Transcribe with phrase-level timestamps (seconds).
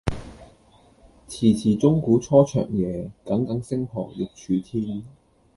[1.29, 5.03] 遲遲鐘鼓初長夜，耿耿星河欲曙天。